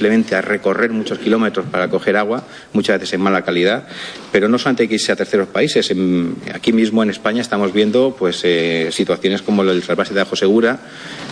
[0.00, 3.88] simplemente a recorrer muchos kilómetros para coger agua, muchas veces en mala calidad,
[4.30, 5.92] pero no solamente hay que irse a terceros países.
[6.54, 10.78] aquí mismo en España estamos viendo pues, eh, situaciones como el trasvase de Ajo Segura,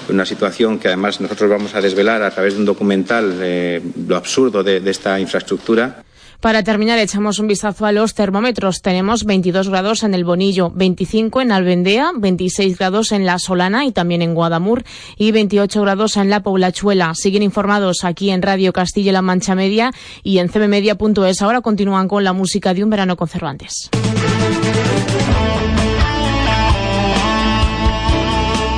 [0.08, 4.16] una situación que además nosotros vamos a desvelar a través de un documental eh, lo
[4.16, 6.03] absurdo de esta infraestructura.
[6.40, 8.82] Para terminar, echamos un vistazo a los termómetros.
[8.82, 13.92] Tenemos 22 grados en el Bonillo, 25 en Albendea, 26 grados en La Solana y
[13.92, 14.84] también en Guadamur
[15.16, 17.14] y 28 grados en La Poblachuela.
[17.14, 19.92] Siguen informados aquí en Radio Castilla-La Mancha Media
[20.23, 21.42] y en cbmedia.es.
[21.42, 23.91] Ahora continúan con la música de un verano con Cervantes.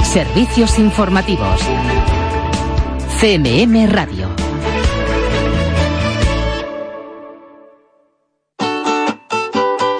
[0.04, 1.60] Servicios informativos.
[3.20, 4.47] CMM Radio.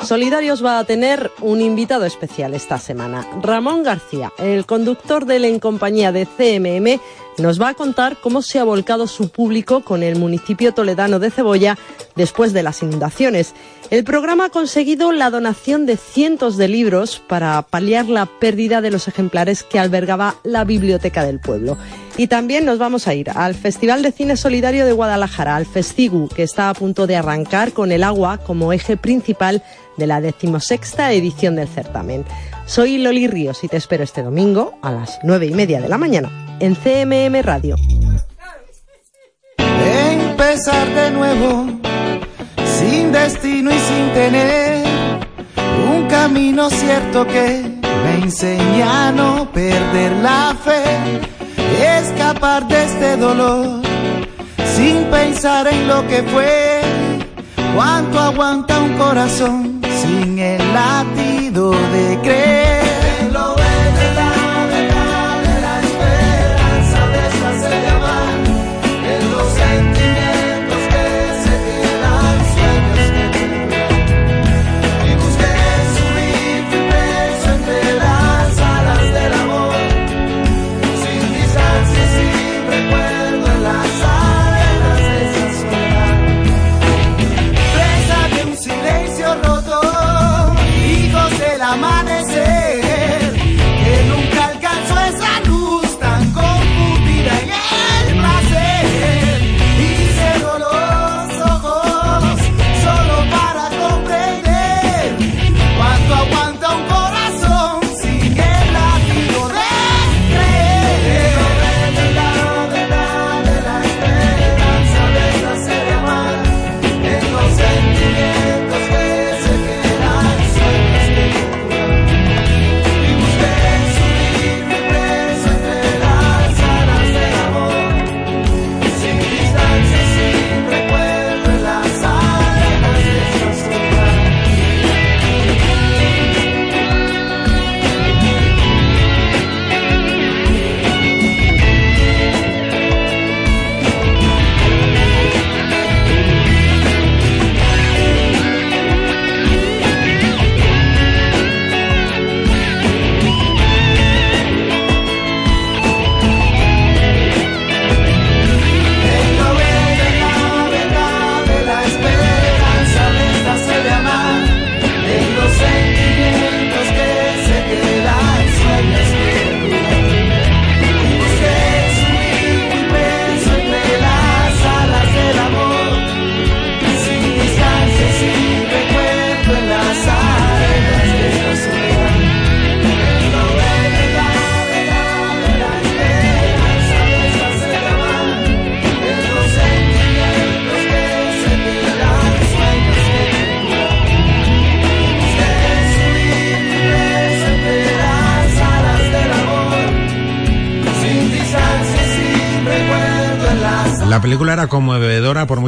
[0.09, 3.27] Solidarios va a tener un invitado especial esta semana.
[3.43, 6.98] Ramón García, el conductor de la En Compañía de CMM,
[7.37, 11.31] nos va a contar cómo se ha volcado su público con el municipio toledano de
[11.31, 11.77] Cebolla
[12.17, 13.53] después de las inundaciones.
[13.91, 18.91] El programa ha conseguido la donación de cientos de libros para paliar la pérdida de
[18.91, 21.77] los ejemplares que albergaba la biblioteca del pueblo.
[22.17, 26.28] Y también nos vamos a ir al Festival de Cine Solidario de Guadalajara, al Festigu,
[26.28, 29.62] que está a punto de arrancar con el agua como eje principal
[29.98, 32.24] de la decimosexta edición del certamen.
[32.66, 35.98] Soy Loli Ríos y te espero este domingo a las nueve y media de la
[35.98, 37.77] mañana en CMM Radio.
[39.58, 41.66] Empezar de nuevo,
[42.78, 44.86] sin destino y sin tener
[45.92, 47.62] un camino cierto que
[48.04, 53.82] me enseña a no perder la fe, escapar de este dolor
[54.78, 56.80] sin pensar en lo que fue,
[57.74, 62.78] cuánto aguanta un corazón sin el latido de creer.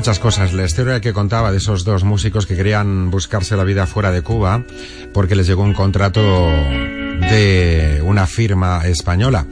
[0.00, 0.54] Muchas cosas.
[0.54, 4.22] La historia que contaba de esos dos músicos que querían buscarse la vida fuera de
[4.22, 4.64] Cuba
[5.12, 9.44] porque les llegó un contrato de una firma española.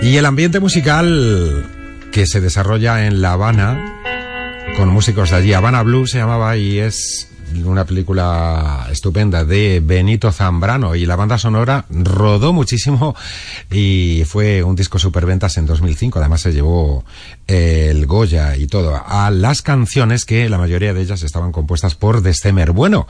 [0.00, 1.66] Y el ambiente musical
[2.12, 3.78] que se desarrolla en La Habana
[4.78, 7.28] con músicos de allí, Habana Blue se llamaba y es
[7.64, 13.14] una película estupenda de Benito Zambrano y la banda sonora rodó muchísimo
[13.70, 16.18] y fue un disco superventas en 2005.
[16.18, 17.04] Además se llevó
[17.46, 22.22] el Goya y todo a las canciones que la mayoría de ellas estaban compuestas por
[22.22, 23.06] Destemer Bueno.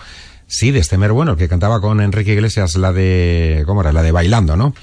[0.49, 3.93] Sí, Destemer Bueno, que cantaba con Enrique Iglesias la de, ¿cómo era?
[3.93, 4.75] La de Bailando, ¿no?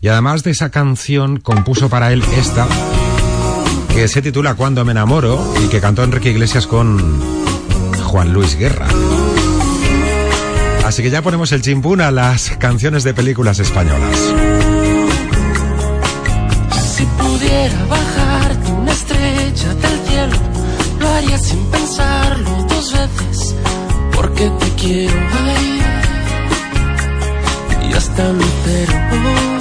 [0.00, 2.68] Y además de esa canción compuso para él esta
[3.92, 7.20] que se titula Cuando me enamoro y que cantó Enrique Iglesias con
[8.08, 8.86] Juan Luis Guerra.
[10.86, 14.18] Así que ya ponemos el chimpún a las canciones de películas españolas.
[16.96, 20.36] Si pudiera bajarte una estrella del cielo,
[20.98, 23.54] lo haría sin pensarlo dos veces,
[24.16, 25.82] porque te quiero ahí
[27.90, 28.92] y hasta lucero.
[29.22, 29.57] me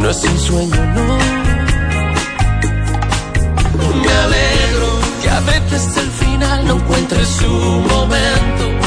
[0.00, 1.18] No es un sueño, no.
[4.02, 8.77] Me alegro que a veces el final no encuentre su momento.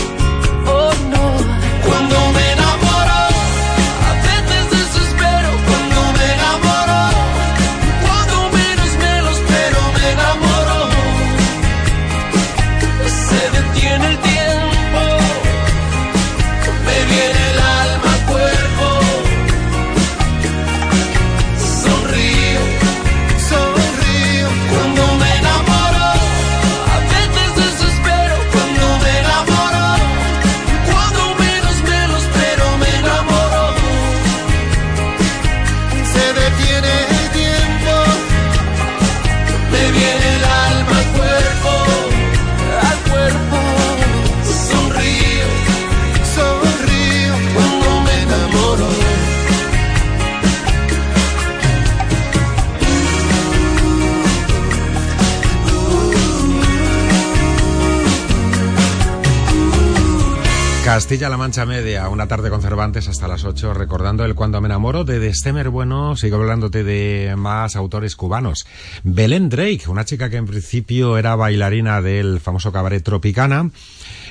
[61.12, 65.04] Castilla-La Mancha Media, una tarde con Cervantes hasta las 8, recordando el Cuando me enamoro
[65.04, 68.66] de Destemer Bueno, sigo hablándote de más autores cubanos.
[69.04, 73.72] Belén Drake, una chica que en principio era bailarina del famoso cabaret Tropicana,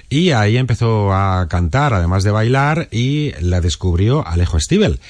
[0.09, 5.01] y ahí empezó a cantar, además de bailar, y la descubrió Alejo Stivel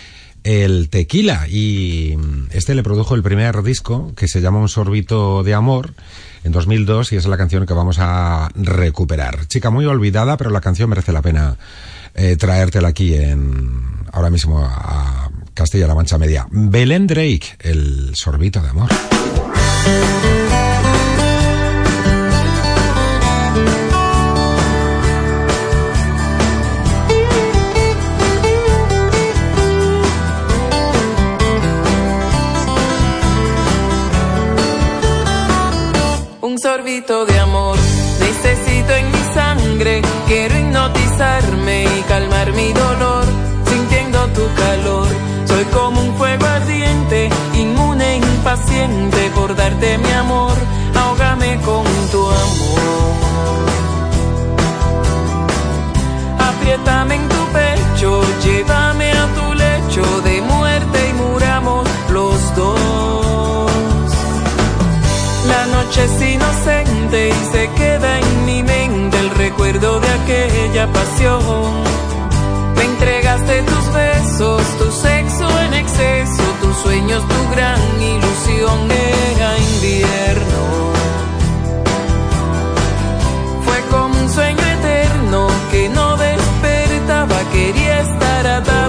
[0.42, 2.16] el tequila y
[2.50, 5.92] este le produjo el primer disco que se llama Un sorbito de amor
[6.44, 9.46] en 2002 y es la canción que vamos a recuperar.
[9.46, 11.56] Chica muy olvidada, pero la canción merece la pena
[12.14, 16.46] eh, traértela aquí en ahora mismo a Castilla-La Mancha Media.
[16.50, 18.88] Belén Drake, el sorbito de amor.
[37.10, 37.76] De amor.
[38.20, 43.24] Necesito en mi sangre, quiero hipnotizarme y calmar mi dolor,
[43.66, 45.08] sintiendo tu calor.
[45.44, 50.56] Soy como un fuego ardiente, inmune, impaciente por darte mi amor.
[50.94, 52.80] Ahógame con tu amor.
[56.38, 60.29] Apriétame en tu pecho, llévame a tu lecho de
[67.60, 71.72] se queda en mi mente el recuerdo de aquella pasión.
[72.76, 77.82] Me entregaste tus besos, tu sexo en exceso, tus sueños, tu gran
[78.14, 78.78] ilusión.
[79.32, 80.62] Era invierno.
[83.66, 88.79] Fue como un sueño eterno que no despertaba, quería estar atada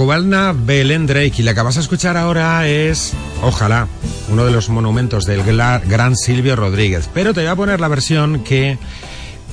[0.00, 3.86] cubana Belén Drake y la que vas a escuchar ahora es, ojalá,
[4.30, 7.10] uno de los monumentos del gran Silvio Rodríguez.
[7.12, 8.78] Pero te voy a poner la versión que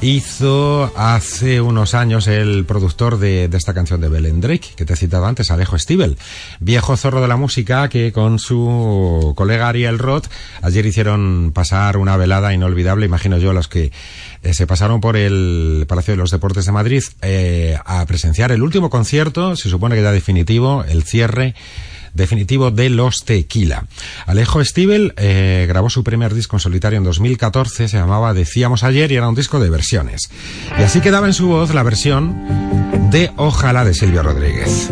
[0.01, 4.95] hizo hace unos años el productor de, esta canción de Belén Drake, que te he
[4.95, 6.17] citado antes, Alejo Stivel,
[6.59, 10.27] viejo zorro de la música que con su colega Ariel Roth
[10.61, 13.91] ayer hicieron pasar una velada inolvidable, imagino yo, los que
[14.43, 18.61] eh, se pasaron por el Palacio de los Deportes de Madrid eh, a presenciar el
[18.61, 21.55] último concierto, se supone que ya definitivo, el cierre
[22.17, 23.85] definitivo de los Tequila.
[24.25, 29.11] Alejo Stivel eh, grabó su primer disco en solitario en 2014, se llamaba Decíamos ayer
[29.11, 30.29] y era un disco de versiones.
[30.77, 32.35] Y así quedaba en su voz la versión
[33.11, 34.89] de Ojalá de Silvio Rodríguez.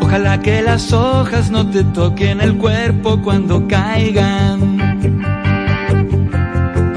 [0.00, 4.77] Ojalá que las hojas no te toquen el cuerpo cuando caigan.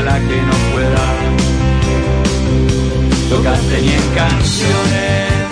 [0.00, 1.06] Ojalá que no pueda
[3.30, 5.48] tocarte ni en canciones.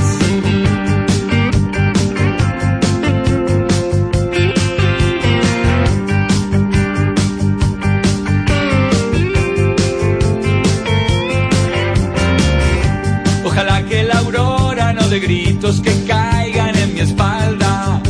[13.44, 18.00] Ojalá que la aurora no de gritos que caigan en mi espalda.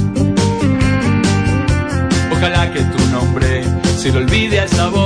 [2.30, 3.64] Ojalá que tu nombre
[3.96, 5.05] se le olvide a esa voz.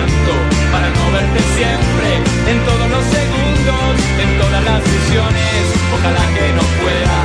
[1.11, 2.07] verte siempre,
[2.51, 3.91] en todos los segundos,
[4.23, 5.61] en todas las visiones.
[5.91, 7.17] Ojalá que no pueda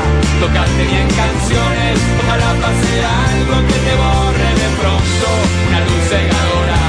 [0.42, 1.94] tocarte ni en canciones.
[2.22, 5.26] Ojalá pase algo que te borre de pronto,
[5.70, 6.82] una luz cegadora,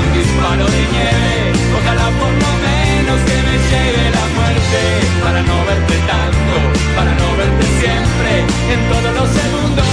[0.00, 1.36] un disparo de nieve.
[1.78, 4.80] Ojalá por lo menos que me lleve la muerte
[5.22, 6.54] para no verte tanto,
[6.96, 8.30] para no verte siempre,
[8.72, 9.86] en todos los segundos,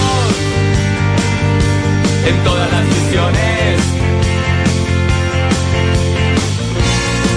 [2.30, 3.95] en todas las visiones.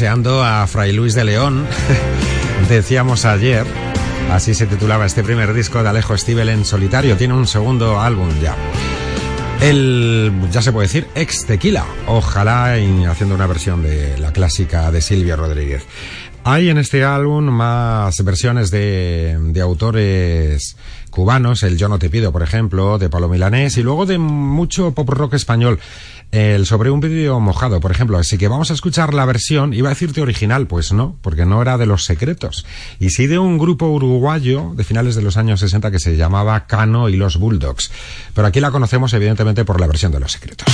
[0.00, 1.66] Parafraseando a Fray Luis de León,
[2.70, 3.66] decíamos ayer,
[4.32, 8.30] así se titulaba este primer disco de Alejo Stivel en solitario, tiene un segundo álbum
[8.40, 8.56] ya.
[9.60, 14.90] El, ya se puede decir, ex tequila, ojalá y haciendo una versión de la clásica
[14.90, 15.84] de Silvio Rodríguez.
[16.44, 20.76] Hay en este álbum más versiones de, de autores
[21.10, 24.92] cubanos, el Yo no te pido, por ejemplo, de Pablo Milanés, y luego de mucho
[24.92, 25.78] pop rock español.
[26.32, 28.18] El sobre un vídeo mojado, por ejemplo.
[28.18, 31.60] Así que vamos a escuchar la versión, iba a decirte original, pues no, porque no
[31.60, 32.64] era de los secretos.
[32.98, 36.66] Y sí de un grupo uruguayo de finales de los años 60 que se llamaba
[36.66, 37.90] Cano y los Bulldogs.
[38.34, 40.68] Pero aquí la conocemos evidentemente por la versión de los secretos.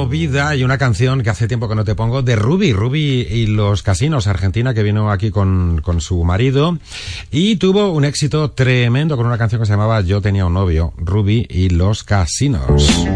[0.00, 3.46] Movida y una canción que hace tiempo que no te pongo de Ruby, Ruby y
[3.46, 6.78] los casinos, Argentina, que vino aquí con, con su marido
[7.30, 10.94] y tuvo un éxito tremendo con una canción que se llamaba Yo tenía un novio,
[10.96, 13.06] Ruby y los casinos.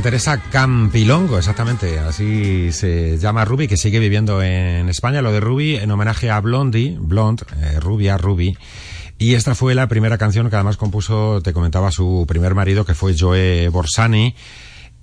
[0.00, 5.22] Teresa Campilongo, exactamente, así se llama Ruby, que sigue viviendo en España.
[5.22, 8.56] Lo de Ruby en homenaje a Blondie, Blonde, eh, Rubia, Ruby.
[9.18, 12.94] Y esta fue la primera canción que además compuso, te comentaba, su primer marido, que
[12.94, 14.34] fue Joe Borsani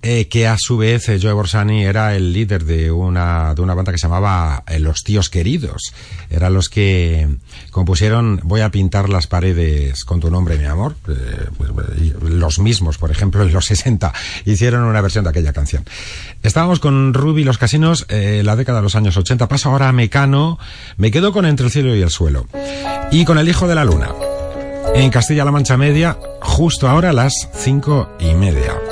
[0.04, 3.74] eh, que a su vez eh, Joe Borsani era el líder de una, de una
[3.74, 5.94] banda que se llamaba eh, Los Tíos Queridos.
[6.28, 7.28] Eran los que
[7.70, 10.96] compusieron Voy a pintar las paredes con tu nombre, mi amor.
[11.04, 11.18] Pues,
[12.20, 14.12] los mismos, por ejemplo, en los 60
[14.44, 15.84] hicieron una versión de aquella canción.
[16.42, 19.46] Estábamos con Ruby Los Casinos, la década de los años 80.
[19.48, 20.58] Paso ahora a Mecano.
[20.96, 22.48] Me quedo con Entre el cielo y el suelo.
[23.12, 24.08] Y con El Hijo de la Luna.
[24.94, 28.91] En Castilla-La Mancha Media, justo ahora las cinco y media.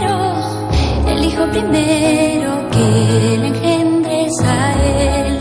[1.49, 5.39] primero que le engendres a él.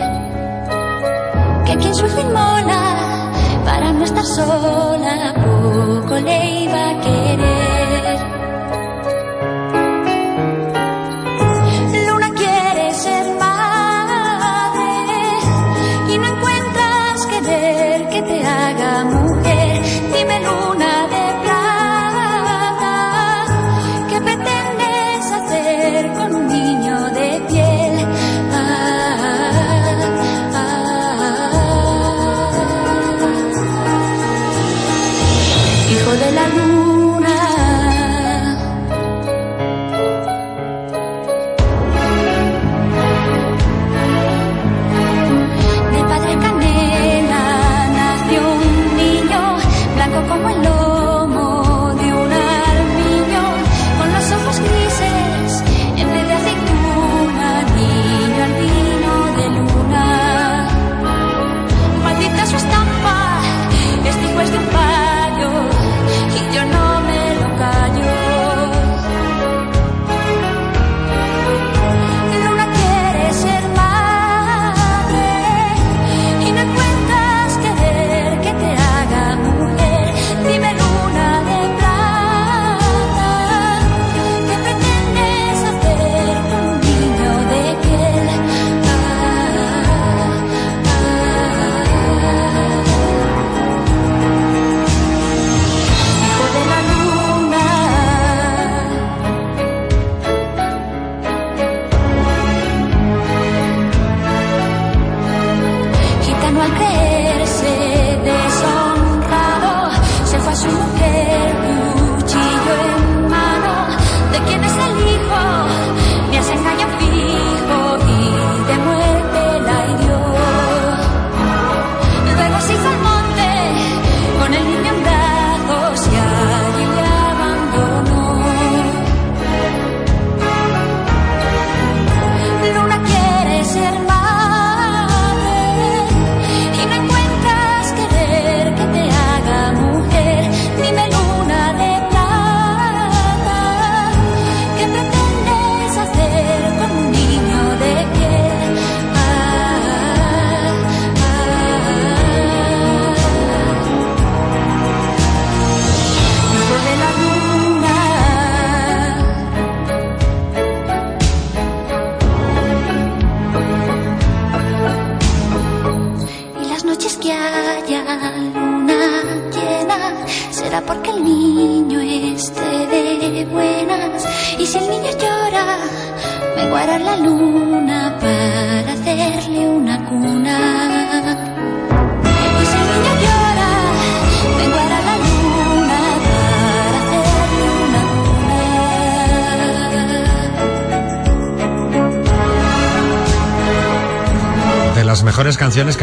[1.67, 3.01] Que quien su inmola
[4.05, 7.30] estar sola, poco le iba a querer.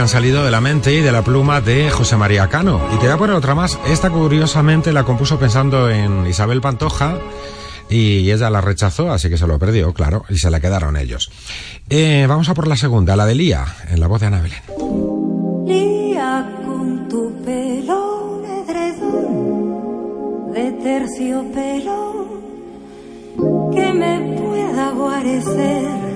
[0.08, 2.80] Han salido de la mente y de la pluma de José María Cano.
[2.93, 3.78] Y te voy a poner otra más.
[3.88, 7.17] Esta curiosamente la compuso pensando en Isabel Pantoja
[7.89, 11.30] y ella la rechazó, así que se lo perdió, claro, y se la quedaron ellos.
[11.89, 14.62] Eh, vamos a por la segunda, la de Lía, en la voz de Ana Belén.
[15.65, 22.28] Lía con tu pelo edredón de terciopelo
[23.74, 26.07] que me pueda guarecer.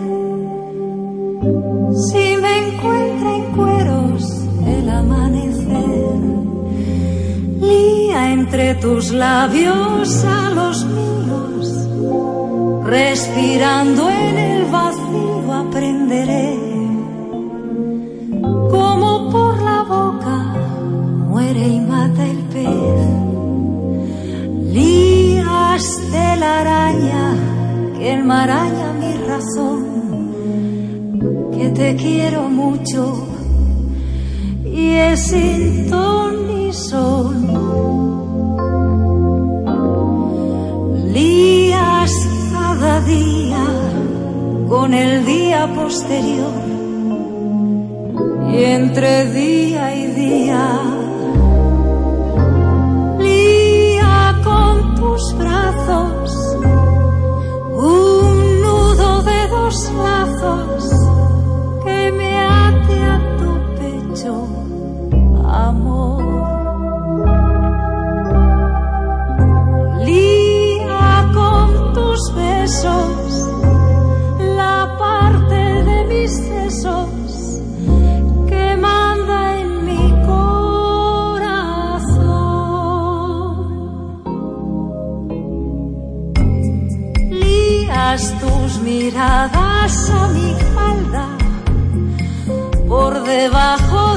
[2.09, 4.23] Si me encuentra en cueros
[4.65, 6.19] el amanecer,
[7.59, 11.87] lía entre tus labios a los míos,
[12.85, 16.71] respirando en el vacío aprenderé
[18.71, 20.37] como por la boca
[21.29, 23.09] muere y mata el pez.
[24.73, 27.35] Lías de la araña
[27.97, 30.00] que enmaraña mi razón,
[31.53, 33.27] que te quiero mucho.
[34.65, 37.35] Y es sin ton ni son.
[41.13, 42.11] Lías
[42.51, 43.65] cada día
[44.67, 46.61] con el día posterior.
[48.53, 50.63] Y entre día y día
[53.19, 56.57] lía con tus brazos
[57.73, 60.80] un nudo de dos lazos
[65.45, 66.21] amor.
[70.05, 73.47] Lía con tus besos
[74.55, 77.09] la parte de mis sesos
[78.47, 80.61] que manda en mi corazón.
[87.29, 91.41] Lías tus miradas a mi falda
[92.91, 94.10] por debajo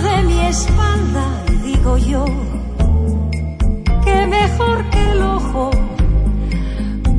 [4.04, 5.70] que mejor que el ojo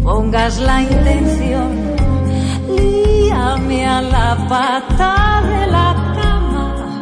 [0.03, 1.69] pongas la intención,
[2.77, 6.99] líame a la pata de la cama,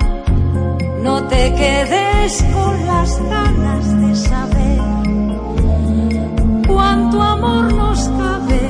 [1.04, 4.82] no te quedes con las ganas de saber
[6.68, 8.62] cuánto amor nos cabe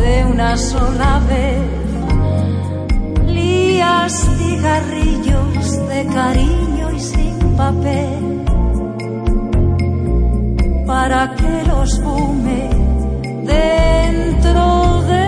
[0.00, 1.58] de una sola vez.
[3.26, 6.77] Lías cigarrillos de cariño
[7.58, 8.44] papel
[10.86, 12.70] para que los fume
[13.44, 15.27] dentro de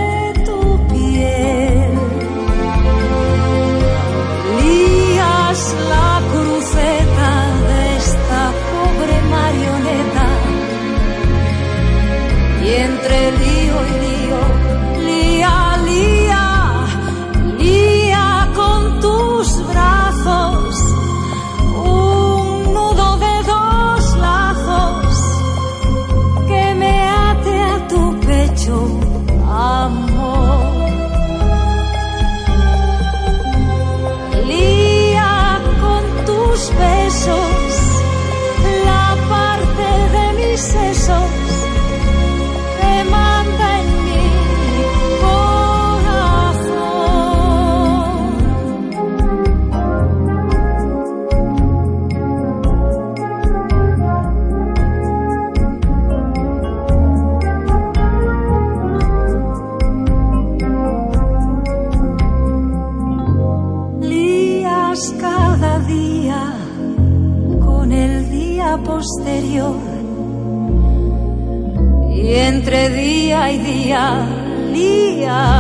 [75.31, 75.60] lía,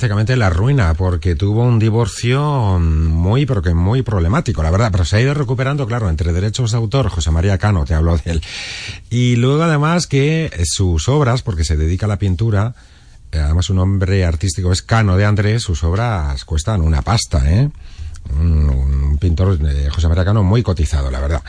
[0.00, 4.88] prácticamente en la ruina porque tuvo un divorcio muy, pero que muy problemático, la verdad.
[4.90, 8.16] Pero se ha ido recuperando, claro, entre derechos de autor, José María Cano, te hablo
[8.16, 8.42] de él.
[9.10, 12.74] Y luego además que sus obras, porque se dedica a la pintura,
[13.30, 17.68] eh, además su nombre artístico es Cano de Andrés, sus obras cuestan una pasta, ¿eh?
[18.40, 21.42] Un, un pintor, eh, José María Cano, muy cotizado, la verdad.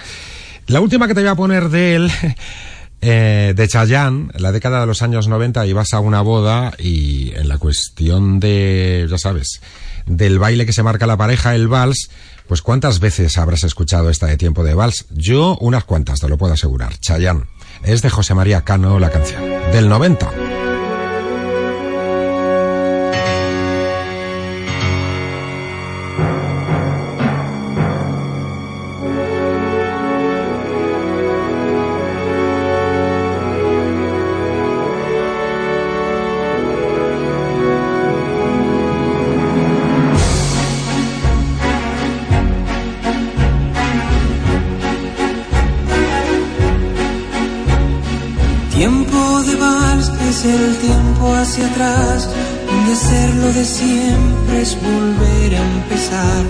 [0.67, 2.11] La última que te voy a poner de él,
[3.01, 7.33] eh, de Chayanne, en la década de los años 90, ibas a una boda y
[7.35, 9.61] en la cuestión de, ya sabes,
[10.05, 12.09] del baile que se marca la pareja, el vals,
[12.47, 15.05] pues ¿cuántas veces habrás escuchado esta de tiempo de vals?
[15.09, 16.97] Yo unas cuantas, te lo puedo asegurar.
[16.99, 17.45] Chayanne.
[17.83, 19.41] Es de José María Cano la canción,
[19.71, 20.60] del 90.
[51.51, 52.29] Hacia atrás,
[52.65, 56.43] donde ser lo de siempre es volver a empezar.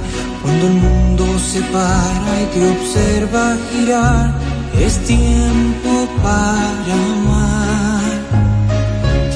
[0.44, 4.32] Cuando el mundo se para y te observa girar,
[4.80, 8.12] es tiempo para amar.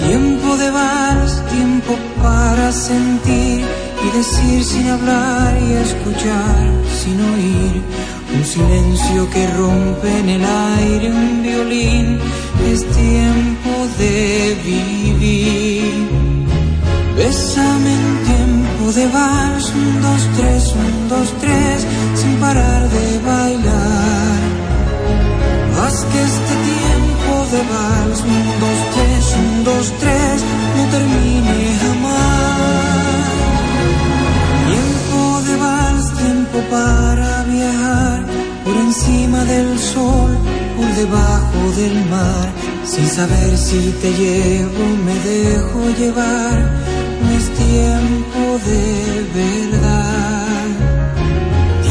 [0.06, 3.66] Tiempo de vals, tiempo para sentir
[4.06, 6.64] y decir sin hablar y escuchar
[7.02, 7.82] sin oír.
[8.38, 12.20] Un silencio que rompe en el aire un violín,
[12.72, 16.08] es tiempo de vivir.
[17.16, 20.74] Bésame en tiempo de vals, un, dos, tres,
[43.66, 46.58] si te llevo, me dejo llevar,
[47.22, 48.84] no es tiempo de
[49.42, 50.68] verdad.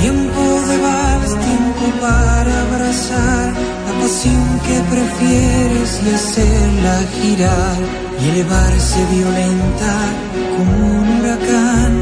[0.00, 3.46] Tiempo de vals, tiempo para abrazar
[3.86, 7.78] la pasión que prefieres y hacerla girar
[8.20, 9.94] y elevarse violenta
[10.54, 11.92] como un huracán.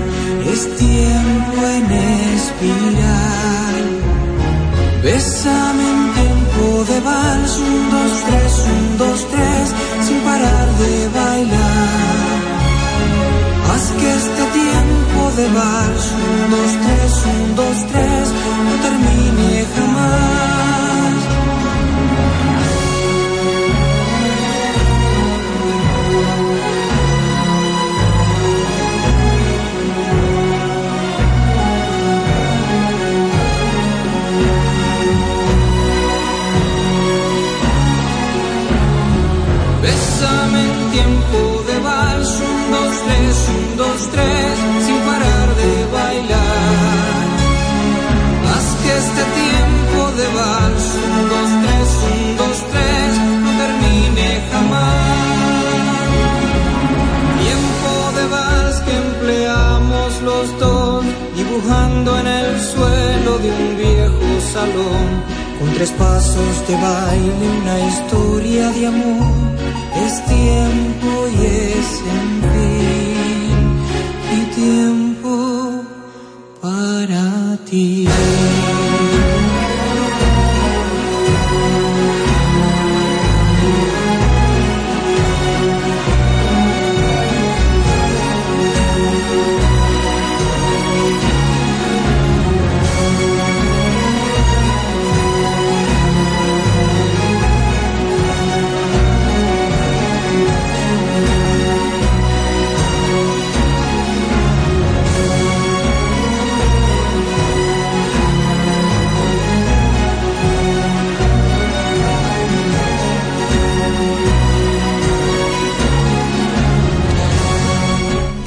[0.53, 1.85] Es tiempo en
[2.37, 3.53] espiral.
[5.03, 9.12] Bésame en tiempo de vals, un, dos, tres, un, dos,
[10.83, 12.41] de bailar.
[13.71, 18.27] Haz que este tiempo de vals, un, dos, tres, un, dos, tres,
[18.67, 20.62] no termine jamás.
[40.93, 47.25] Tiempo de vals, un, dos, tres, un, dos, tres, sin parar de bailar.
[48.51, 53.11] Haz que este tiempo de vals, un, dos, tres, un, dos, tres,
[53.45, 55.63] no termine jamás.
[57.47, 61.05] Tiempo de vals que empleamos los dos,
[61.37, 65.42] dibujando en el suelo de un viejo salón.
[65.59, 69.53] Con tres pasos de baile, una historia de amor.
[70.05, 71.89] Es tiempo y es
[72.19, 73.63] en fin,
[74.37, 75.85] y tiempo
[76.61, 78.09] para ti.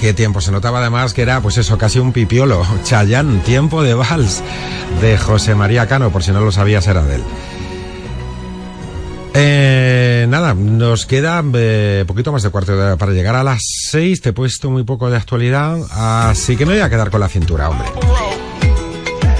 [0.06, 2.64] Qué tiempo, se notaba además que era pues eso, casi un pipiolo.
[2.84, 4.44] Chayán, tiempo de vals
[5.02, 7.24] de José María Cano, por si no lo sabías era de él.
[9.34, 14.22] Eh, nada, nos queda eh, poquito más de cuarto de para llegar a las seis.
[14.22, 17.28] Te he puesto muy poco de actualidad, así que me voy a quedar con la
[17.28, 17.88] cintura, hombre.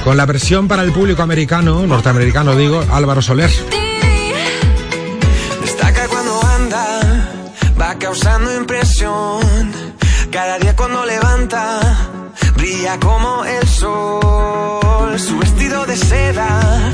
[0.04, 3.52] Con la versión para el público americano, norteamericano digo, Álvaro Soler.
[5.62, 7.30] Destaca cuando anda,
[7.80, 9.86] va causando impresión.
[10.36, 11.80] Cada día cuando levanta,
[12.58, 15.18] brilla como el sol.
[15.18, 16.92] Su vestido de seda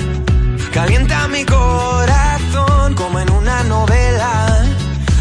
[0.72, 4.64] calienta mi corazón como en una novela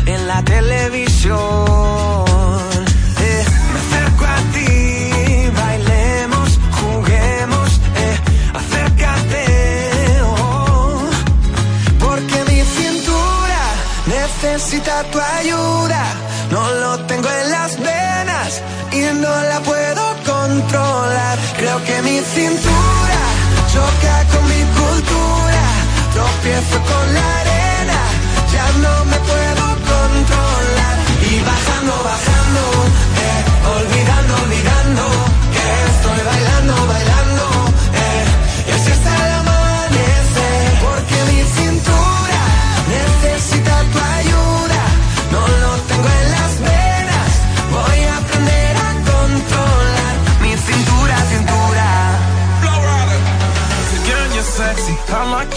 [0.05, 1.39] en la televisión.
[3.27, 8.17] Eh, me acerco a ti, bailemos, juguemos, eh,
[8.61, 9.47] acércate,
[10.27, 11.09] oh,
[11.99, 13.63] porque mi cintura
[14.07, 15.70] necesita tu ayuda.
[21.87, 23.21] Que mi cintura
[23.73, 25.65] choca con mi cultura.
[26.13, 27.99] Tropiezo con la arena,
[28.53, 29.40] ya no me puedo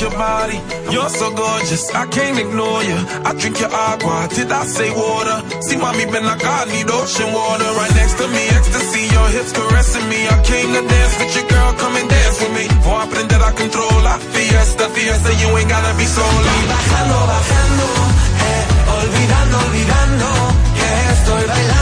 [0.04, 0.60] your body.
[0.92, 3.00] You're so gorgeous, I can't ignore you.
[3.24, 5.38] I drink your agua, did I say water?
[5.64, 7.70] See, mommy been like I need ocean water.
[7.80, 10.20] Right next to me, ecstasy, your hips caressing me.
[10.28, 12.66] I came to dance with your girl, come and dance with me.
[12.84, 14.18] Voy a aprender a controlar.
[14.36, 16.54] Fiesta, fiesta, you ain't gotta be sola.
[16.72, 17.88] Bajando, bajando,
[18.48, 18.64] eh,
[19.00, 20.28] olvidando, olvidando,
[20.78, 21.73] que estoy bailando,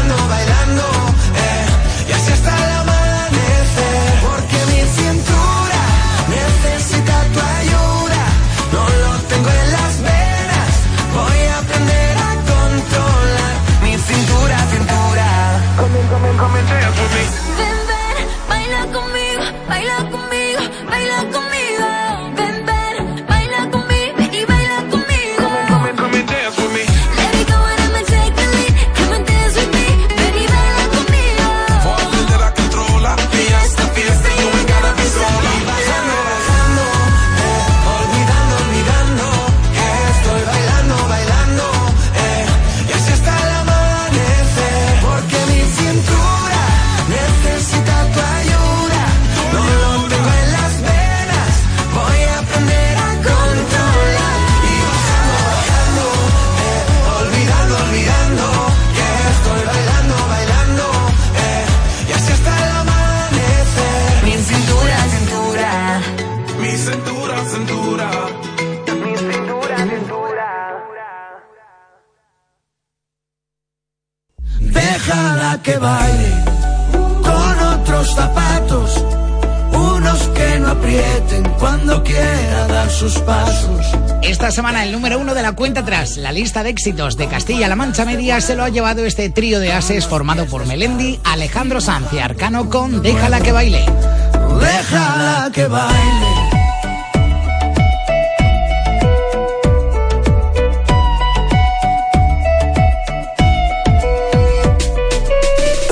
[84.83, 88.41] el número uno de la cuenta atrás, la lista de éxitos de Castilla-La Mancha Media,
[88.41, 92.69] se lo ha llevado este trío de ases formado por Melendi, Alejandro Sanz y Arcano
[92.69, 93.85] con Déjala que baile.
[94.59, 96.27] Déjala que baile.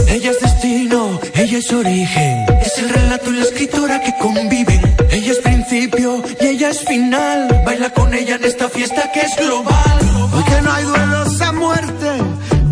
[0.08, 2.46] Ella es destino, ella es origen.
[2.66, 4.82] Es el relato y la escritura que conviven.
[5.12, 7.61] Ella es principio y es final.
[7.65, 9.99] Baila con ella en esta fiesta que es global.
[10.32, 12.09] Porque no hay duelos a muerte.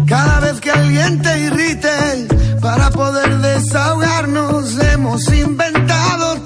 [0.07, 2.27] Cada vez que alguien te irrite,
[2.61, 6.41] para poder desahogarnos hemos inventado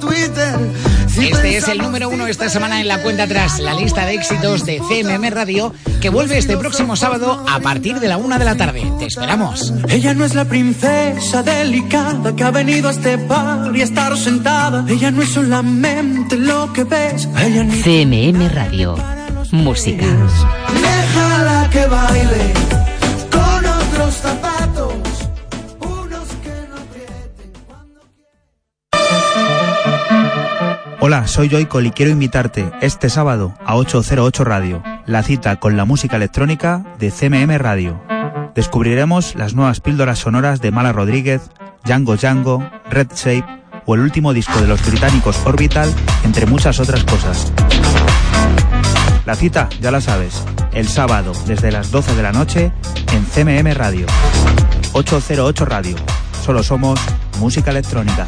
[1.21, 4.65] Este es el número uno esta semana en la cuenta atrás, la lista de éxitos
[4.65, 8.55] de CMM Radio, que vuelve este próximo sábado a partir de la una de la
[8.55, 8.91] tarde.
[8.97, 9.71] Te esperamos.
[9.89, 14.17] Ella no es la princesa delicada que ha venido a este bar y a estar
[14.17, 14.83] sentada.
[14.87, 17.29] Ella no es solamente lo que ves.
[17.37, 18.95] Ella ni CMM Radio.
[19.51, 20.05] Música.
[20.73, 22.53] Déjala que baile
[23.31, 24.50] con otros zapatos.
[31.03, 35.83] Hola, soy Joycol y quiero invitarte este sábado a 808 Radio, la cita con la
[35.83, 37.99] música electrónica de CMM Radio.
[38.53, 41.49] Descubriremos las nuevas píldoras sonoras de Mala Rodríguez,
[41.85, 45.91] Django Django, Red Shape o el último disco de los británicos Orbital,
[46.23, 47.51] entre muchas otras cosas.
[49.25, 52.71] La cita, ya la sabes, el sábado desde las 12 de la noche
[53.11, 54.05] en CMM Radio.
[54.93, 55.95] 808 Radio.
[56.45, 56.99] Solo somos
[57.39, 58.27] música electrónica.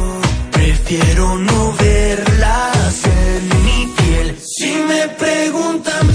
[0.83, 4.37] Prefiero no verlas en mi piel.
[4.41, 6.10] Si me preguntan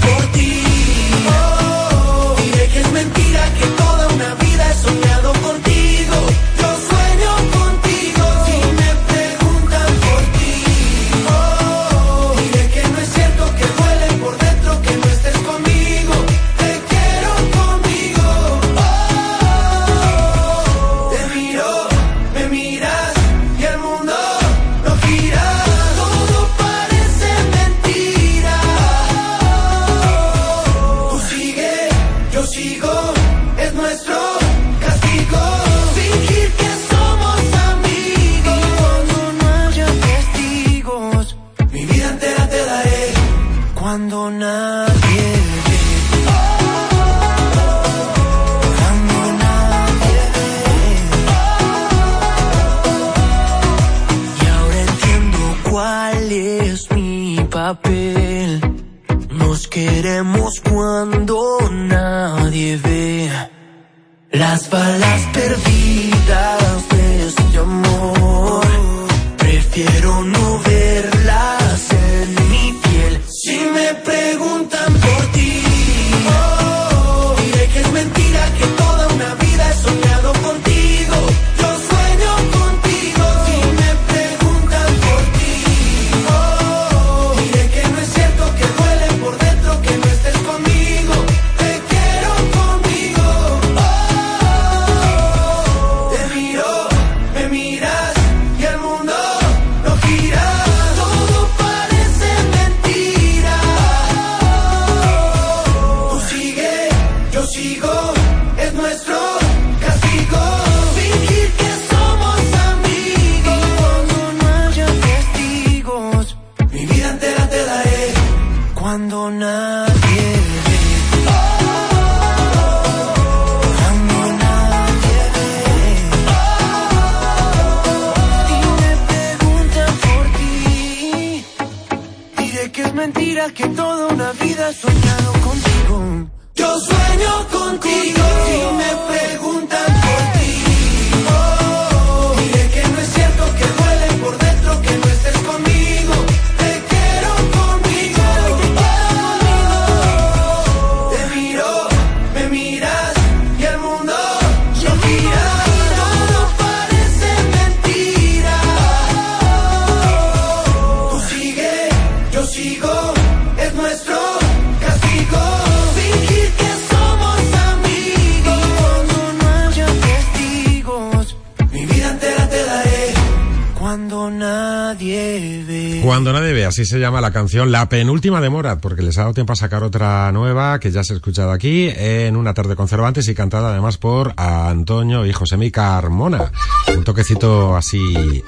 [176.87, 179.83] se llama la canción, la penúltima de Morat, porque les ha dado tiempo a sacar
[179.83, 183.69] otra nueva que ya se ha escuchado aquí en una tarde con Cervantes y cantada
[183.69, 186.51] además por Antonio y José Carmona.
[186.95, 188.43] Un toquecito así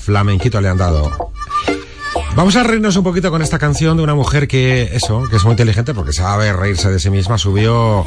[0.00, 1.32] flamenquito le han dado.
[2.36, 5.44] Vamos a reírnos un poquito con esta canción de una mujer que, eso, que es
[5.44, 7.38] muy inteligente porque sabe reírse de sí misma.
[7.38, 8.04] Subió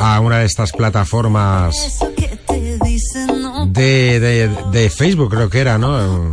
[0.00, 1.74] a una de estas plataformas
[3.66, 6.30] de, de, de Facebook, creo que era, ¿no?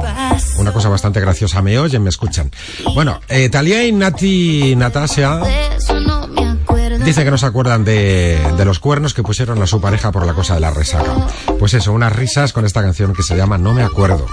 [0.61, 1.61] Una cosa bastante graciosa.
[1.63, 2.51] Me oyen, me escuchan.
[2.93, 5.41] Bueno, eh, Talia y Nati Natasha
[7.03, 10.25] Dice que no se acuerdan de, de, los cuernos que pusieron a su pareja por
[10.25, 11.15] la cosa de la resaca.
[11.57, 14.27] Pues eso, unas risas con esta canción que se llama No me acuerdo.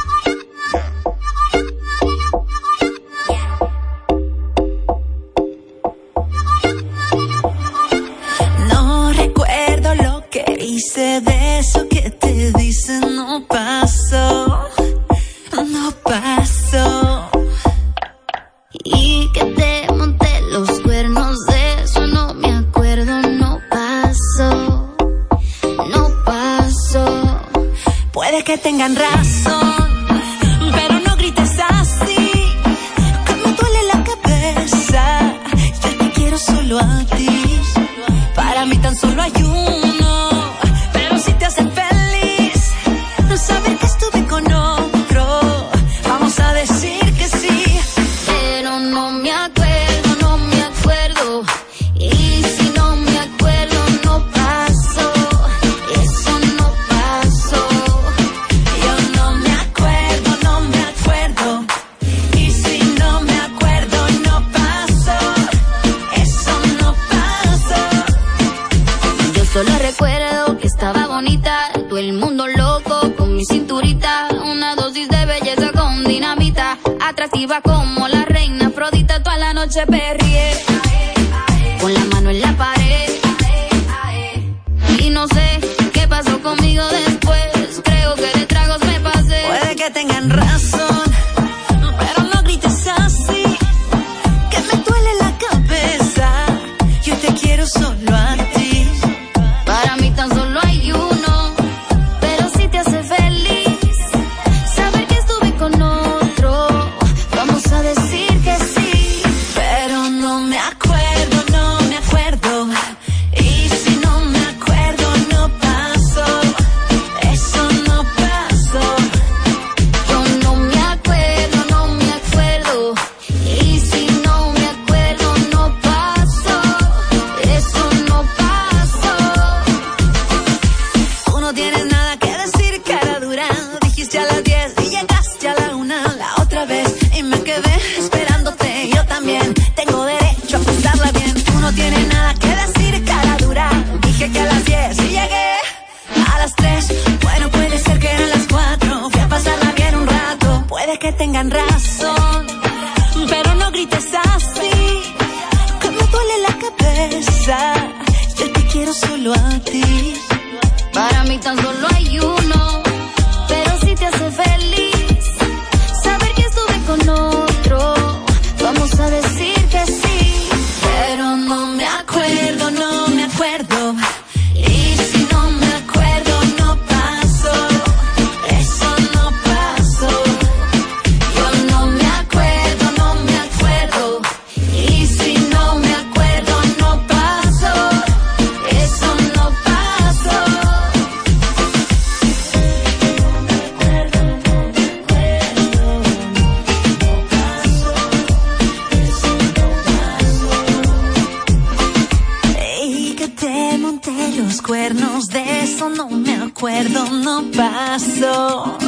[204.38, 208.78] Los cuernos, de eso no me acuerdo, no pasó,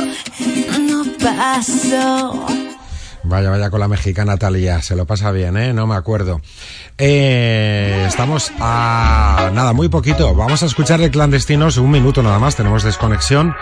[0.81, 2.47] no pasó.
[3.25, 5.73] Vaya, vaya con la mexicana Talía, se lo pasa bien, ¿eh?
[5.73, 6.41] No me acuerdo.
[6.99, 10.35] Eh, estamos a nada, muy poquito.
[10.35, 12.57] Vamos a escuchar de clandestinos un minuto nada más.
[12.57, 13.55] Tenemos desconexión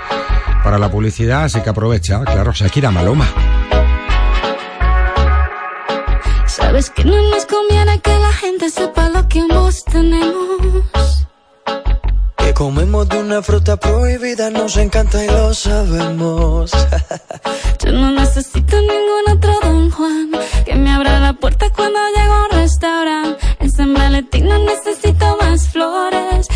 [0.62, 2.22] para la publicidad, así que aprovecha.
[2.24, 3.28] Claro, Shakira Maloma.
[6.46, 10.67] Sabes que no nos conviene que la gente sepa lo que ambos tenemos.
[12.58, 16.72] Comemos de una fruta prohibida, nos encanta y lo sabemos.
[17.84, 20.32] Yo no necesito ningún otro Don Juan
[20.66, 23.46] que me abra la puerta cuando llego a un restaurante.
[23.60, 26.48] En San no necesito más flores.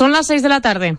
[0.00, 0.96] Son las 6 de la tarde.